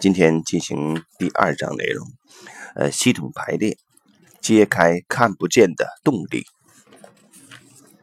[0.00, 2.06] 今天进行第二章内容，
[2.74, 3.76] 呃，系统排列，
[4.40, 6.46] 揭开看不见的动力。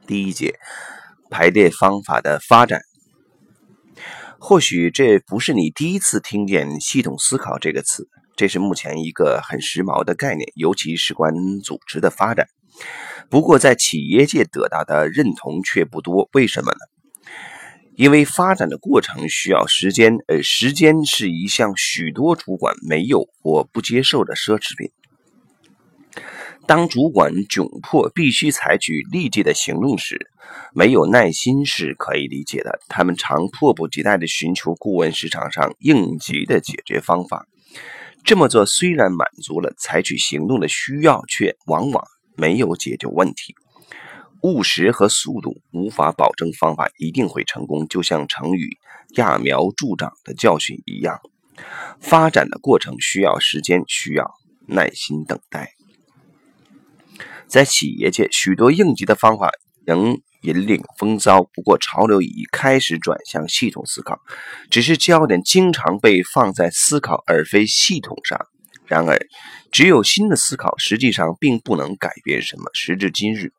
[0.06, 0.60] 第一节，
[1.32, 2.82] 排列方法的发展。
[4.38, 11.34] 或许这不是你第一次听见“系统思考”这个词，这是目前一个很时髦的概念，尤其是关
[11.64, 12.48] 组织的发展。
[13.28, 16.78] 不过，在企业界得到的认同却不多，为什么呢？
[17.98, 24.92] 因为发展的过程需要时间，而时间是一项许多主管没有或不接受的奢侈品。
[26.68, 30.30] 当主管窘迫必须采取立即的行动时，
[30.76, 32.80] 没有耐心是可以理解的。
[32.88, 37.48] 他们常迫不及待地寻求顾问市场上应急的解决方法。
[38.24, 42.04] 这么做虽然满足了采取行动的需要，却往往
[42.36, 43.56] 没有解决问题。
[44.44, 48.78] 务实和速度无法保证方法一定会成功，就像成语
[49.16, 51.20] “揠苗助长”的教训一样。
[52.00, 54.32] 发展的过程需要时间，需要
[54.68, 55.72] 耐心等待。
[57.48, 59.50] 在企业界，许多应急的方法
[59.86, 64.20] 能引领风骚，不过潮流已开始转向系统思考，
[64.70, 68.40] 只是焦点经常被放在思考而非系统上。
[68.86, 69.20] 然而，
[69.72, 72.70] 只有新的思考实际上并不能改变什么。
[72.74, 73.52] 时至今日。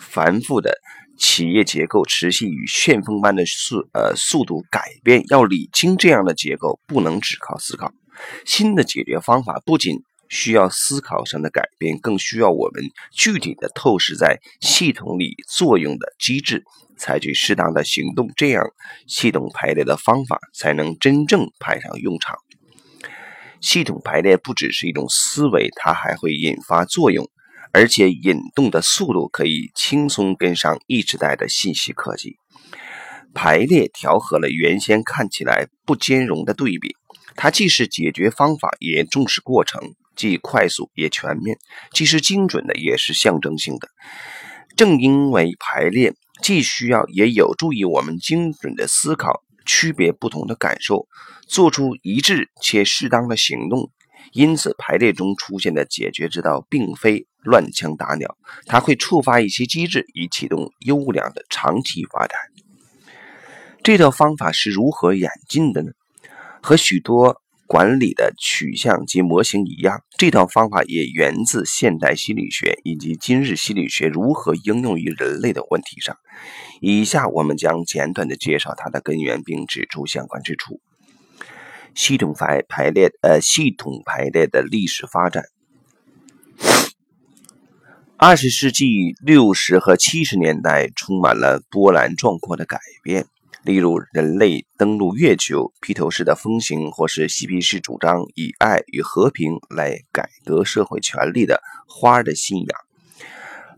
[0.00, 0.72] 繁复的
[1.18, 7.92] 企业结构持续以旋风般的速呃速度改变，要理清这样的结构，不能只靠思考。
[8.44, 16.64] 新的解决方法不仅需要思考上的改变，更需要我们具体的透视在系统里作用的机制，
[16.96, 18.64] 采取适当的行动，这样
[19.06, 22.36] 系统排列的方法才能真正派上用场。
[23.60, 27.28] 系统排列不只是一种思维，它还会引发作用。
[27.72, 32.36] 而且引动的速度可以轻松跟上一时代的信息科技。
[33.32, 36.96] 排列调和了原先看起来不兼容的对比，
[37.36, 39.80] 它既是解决方法，也重视过程，
[40.16, 41.56] 既快速也全面，
[41.92, 43.88] 既是精准的，也是象征性的。
[44.76, 51.06] 正因为排列既需要也有助于我们精准的思考，区别不同的感受，
[51.46, 53.92] 做出一致且适当的行动。
[54.32, 58.36] 因此，排列中出现的解决之道，并非乱枪打鸟，
[58.66, 62.38] 它会触发一些机制，以启动优良的长期发展。
[63.82, 65.92] 这套方法是如何演进的呢？
[66.62, 76.16] 和许多管理的取向及模型一样，这套方法也源自现代心理学以及今日心理学如何应用于人类的问题上。
[76.80, 80.80] 以下我们将简短的介绍它的根源，并指出相关之处。
[81.94, 85.44] 系统排排列，呃，系统排列的历史发展。
[88.22, 93.24] 二十世纪六十和七十年代充满了波澜壮阔的改变，
[93.64, 102.78] 例如人类登陆月球、披头士的风行，或是嬉皮士主张以爱与和平来改革社会权利的花儿的信仰。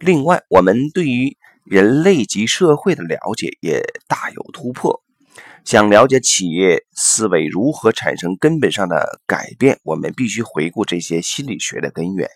[0.00, 5.04] 另外，我们对于人类及社会的了解也大有突破。
[5.64, 12.28] 想了解企业思维如何产生根本上的改变，我们必须回顾这些心理学的根源。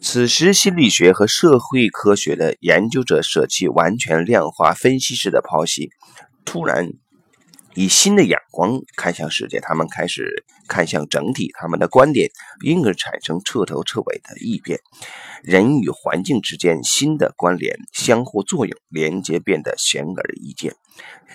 [0.00, 5.90] 此时，心理学和社会科学的研究者舍弃完全量化分析式的剖析，
[6.44, 6.90] 突然。
[7.74, 12.28] 以新的眼光看向世界，他们开始看向整体，他们的观点
[12.64, 14.80] 因而产生彻头彻尾的异变。
[15.44, 20.74] 人与环境之间新的关联、相互作用、连接变得显而易见。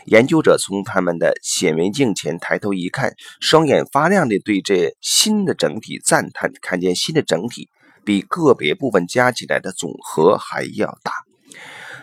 [0.06, 7.69] 研究者从他们的显微镜前抬头一看，双眼发亮地对这新的整体赞叹，看见新的整体
[8.05, 11.11] 比个别部分加起来的总和还要大。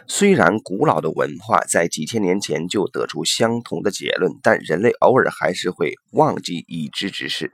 [0.07, 7.53] 虽然古老的文化在几千年前就得出相同的结论，但人类偶尔还是会忘记已知之事。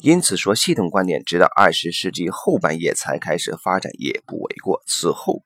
[0.00, 4.82] 因此说，系统观点直到二十世纪后半叶才开始发展也不为过。
[4.86, 5.42] 此后，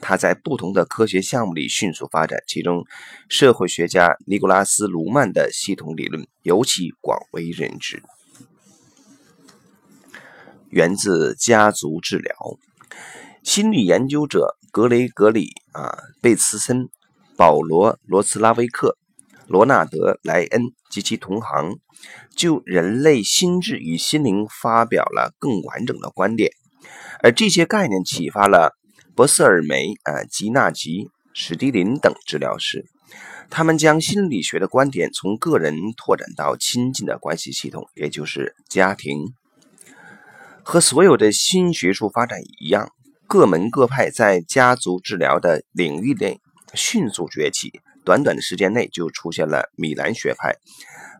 [0.00, 2.84] 它在不同的科学项目里迅速发展，其中
[3.28, 8.02] 社会学家尼古拉斯·卢曼的系统理论尤其广为人知。
[10.74, 12.34] 源自家族治疗。
[13.44, 16.88] 心理研究者格雷格里啊贝茨森、
[17.36, 18.98] 保罗罗茨拉维克、
[19.46, 21.76] 罗纳德莱恩及其同行，
[22.34, 26.50] 就人类心智与心灵发表了更完整的观点，
[27.22, 28.72] 而这些概念启发了
[29.14, 32.84] 博瑟尔梅、啊吉纳吉、史蒂林等治疗师，
[33.48, 39.34] 他们将心理学的观点从个人拓展到亲近的关系系统，也就是家庭。
[40.64, 42.90] 和所有的新学术发展一样。
[43.26, 46.40] 各门各派在家族治疗的领域内
[46.74, 50.56] 迅速崛起，短短的时间内就出现了米兰学派、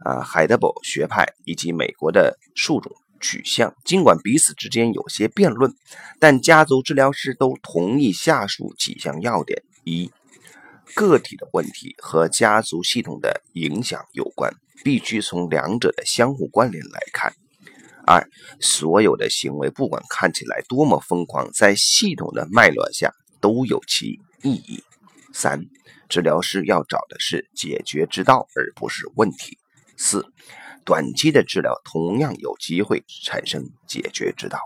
[0.04, 3.74] 啊海德堡学派以及美国的数种取向。
[3.84, 5.74] 尽管彼此之间有些辩论，
[6.20, 10.12] 但家族治疗师都同意下述几项要点：一、
[10.94, 14.54] 个体的问题和家族系统的影响有关，
[14.84, 17.32] 必须从两者的相互关联来看。
[18.06, 18.28] 二，
[18.60, 24.82] 所有的行为不管看起来多么疯狂，在系统的脉络下都有其意义。
[25.32, 25.66] 三，
[26.08, 29.58] 治疗师要找的是解决之道，而不是问题。
[29.96, 30.26] 四，
[30.84, 34.58] 短期的治疗同样有机会产生解决之道。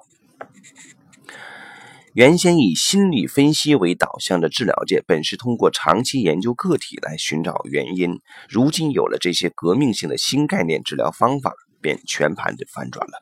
[2.14, 8.18] 原先以心理分析为导向的治疗界，本是通过长期研究个体来寻找原因。
[8.48, 13.20] 如今有了这些革命性的新概念治疗方法，便全盘的翻转了。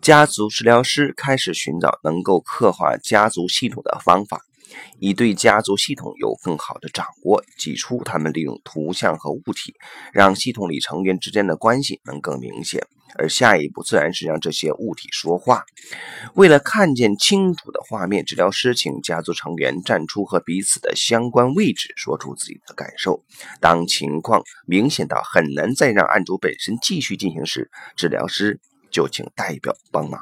[0.00, 4.40] 家族治疗师开始寻找能够刻画家族系统的方法，
[4.98, 7.42] 以对家族系统有更好的掌握。
[7.58, 9.74] 起初，他们利用图像和物体，
[10.12, 12.86] 让系统里成员之间的关系能更明显。
[13.16, 15.64] 而下一步自然是让这些物体说话。
[16.34, 23.24] 为了看见清楚的画面，治疗师请家族成员站出和彼此的相关位置，说出自己的感受。
[23.60, 28.60] 当情况明显到很难再让案主本身继续进行时，治疗师
[28.92, 30.20] 就请代表帮忙。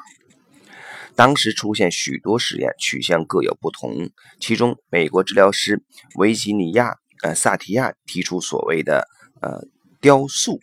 [1.19, 4.09] 当时出现许多实验，取向各有不同。
[4.39, 5.83] 其中，美国治疗师
[6.15, 6.91] 维吉尼亚·
[7.23, 9.05] 呃萨提亚提出所谓的
[9.43, 9.67] “呃
[9.99, 10.61] 雕塑”。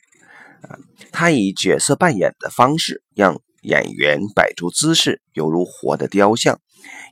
[0.66, 0.78] 呃
[1.12, 6.58] 他以角色扮演的方式，让演员摆出姿势，犹如活的雕像。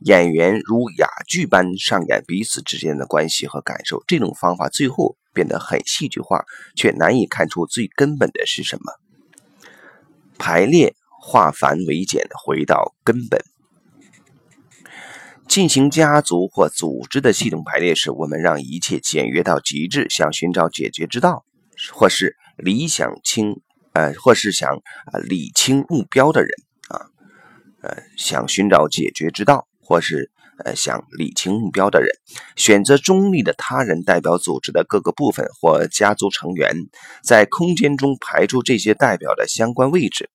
[0.00, 4.02] 演员如哑剧般上演彼此之间的关系和感受。
[4.06, 8.90] 这种方法最后变得很戏剧化，却难以看出最根本的是什么。
[10.38, 10.94] 排列
[11.26, 13.40] 化繁为简，回到根本。
[15.48, 21.44] 进行家族或组织的系统排列时，我们让一切简约到极致，想寻找解决之道，
[21.92, 22.36] 或是。
[22.56, 23.60] 理想清，
[23.94, 26.50] 呃，或是想啊理清目标的人
[26.88, 27.10] 啊，
[27.82, 30.30] 呃，想寻找解决之道，或是
[30.64, 32.08] 呃想理清目标的人，
[32.56, 36.74] 选择中立的他人代表组织的各个部分或家族成员，
[37.22, 40.30] 在空间中排出这些代表的相关位置，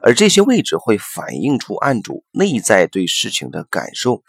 [0.00, 4.22] 而这些位置会反映出案主内在对事情的感受。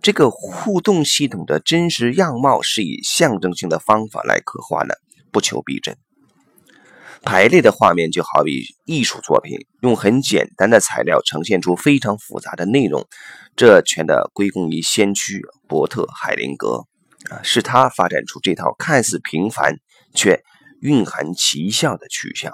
[0.00, 4.98] 这个互动系统的真实样貌是以象征性的方法来刻画的，
[5.30, 5.96] 不求逼真。
[7.22, 13.06] 排列的画面就好比艺术作品，用很简单的材料呈现出非常复杂的内容，
[13.56, 16.84] 这全的归功于先驱伯特·海灵格
[17.30, 19.76] 啊，是他发展出这套看似平凡
[20.14, 20.42] 却
[20.80, 22.52] 蕴含奇效的取向。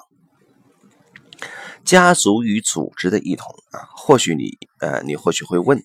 [1.84, 5.82] 家族与组织的异同啊，或许你呃，你或许会问。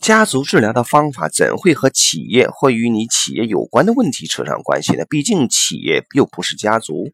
[0.00, 5.04] 家族治疗的方法怎会和企业或与你企业有关的问题扯上关系呢？
[5.08, 7.12] 毕竟企业又不是家族。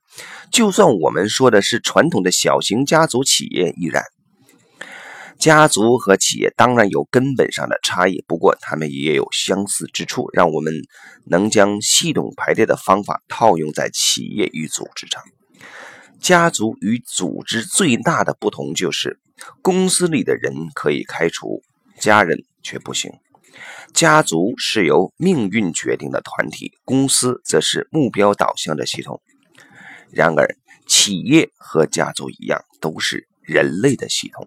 [0.51, 4.03] 就算我们说的是传统的小型家族企业亦然。
[5.39, 10.73] 家族和企业当然有根本上的差异，不过它们也有相似之处，让我们
[11.25, 15.23] 能将系统排列的方法套用在企业与组织上。
[16.21, 19.19] 家族与组织最大的不同就是，
[19.63, 21.63] 公司里的人可以开除，
[21.99, 22.45] 家人。
[22.63, 23.11] 却不行。
[23.93, 29.21] 家族是由命运决定的团体，公司则是目标导向的系统。
[30.11, 34.47] 然而，企业和家族一样，都是人类的系统，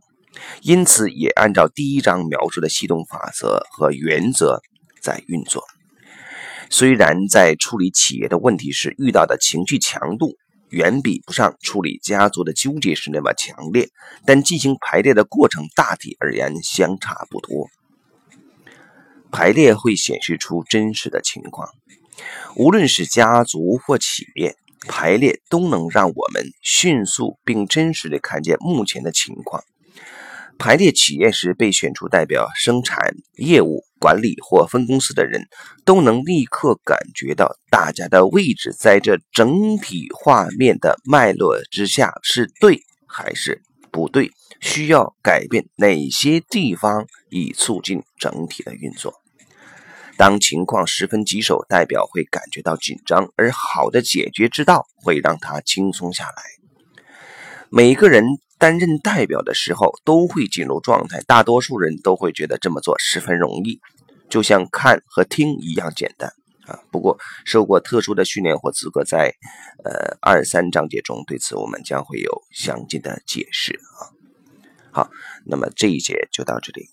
[0.62, 4.62] 因此也按照第一章描述的系统法则和原则
[5.02, 5.64] 在运作。
[6.70, 10.34] 虽然在处理企业的问题时遇到的情绪强度
[10.70, 13.88] 远比不上处理家族的纠结时那么强烈，
[14.26, 17.68] 但进行排列的过程大体而言相差不多。
[19.36, 21.68] 排列会显示出真实的情况，
[22.56, 24.56] 无论是家族或企业，
[24.88, 29.62] 排列都能让我们迅速并真实的看见目前的情况。
[30.58, 35.50] 排列企业时被选出代表生产、业务、管理或分公司的人，
[35.84, 43.62] 都能立刻感觉到大家的位置在这整体画面的脉络之下是对还是
[43.92, 49.14] 不对，需要改变哪些地方以促进整体的运作。
[50.18, 56.44] 当情况十分棘手，代表会感觉到紧张，而好的解决之道会让他轻松下来。
[57.70, 58.24] 每个人
[58.58, 63.82] 担任代表的时候都会进入状态，大多数人都会觉得这么做十分容易，
[64.30, 66.32] 就像看和听一样简单
[66.66, 66.80] 啊。
[66.92, 69.34] 不过，受过特殊的训练或资格，在
[69.84, 74.16] 呃二三章节中对此我们将会有详尽的解释啊。
[74.92, 75.10] 好，
[75.46, 76.88] 那么这一节就到这里。